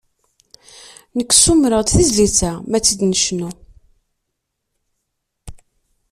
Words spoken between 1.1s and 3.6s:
Nekk ssumreɣ-d tizlit-a m'ad tt-id-necnu.